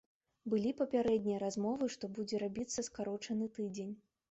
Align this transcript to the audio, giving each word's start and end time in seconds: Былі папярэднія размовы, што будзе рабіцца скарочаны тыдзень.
Былі 0.53 0.71
папярэднія 0.79 1.41
размовы, 1.43 1.91
што 1.97 2.11
будзе 2.17 2.41
рабіцца 2.47 2.87
скарочаны 2.91 3.53
тыдзень. 3.59 3.97